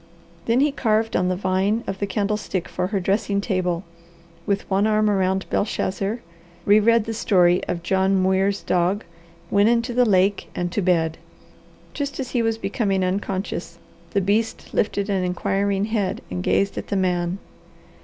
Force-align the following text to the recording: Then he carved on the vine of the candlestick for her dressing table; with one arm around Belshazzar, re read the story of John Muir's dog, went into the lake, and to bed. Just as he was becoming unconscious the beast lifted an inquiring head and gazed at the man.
Then 0.47 0.61
he 0.61 0.71
carved 0.71 1.15
on 1.15 1.27
the 1.27 1.35
vine 1.35 1.83
of 1.85 1.99
the 1.99 2.07
candlestick 2.07 2.67
for 2.67 2.87
her 2.87 2.99
dressing 2.99 3.39
table; 3.39 3.83
with 4.47 4.67
one 4.67 4.87
arm 4.87 5.11
around 5.11 5.47
Belshazzar, 5.51 6.21
re 6.65 6.79
read 6.79 7.05
the 7.05 7.13
story 7.13 7.63
of 7.65 7.83
John 7.83 8.19
Muir's 8.19 8.63
dog, 8.63 9.03
went 9.51 9.69
into 9.69 9.93
the 9.93 10.03
lake, 10.03 10.49
and 10.55 10.71
to 10.71 10.81
bed. 10.81 11.19
Just 11.93 12.19
as 12.19 12.31
he 12.31 12.41
was 12.41 12.57
becoming 12.57 13.05
unconscious 13.05 13.77
the 14.09 14.21
beast 14.21 14.73
lifted 14.73 15.07
an 15.07 15.23
inquiring 15.23 15.85
head 15.85 16.21
and 16.31 16.41
gazed 16.41 16.79
at 16.79 16.87
the 16.87 16.95
man. 16.95 17.37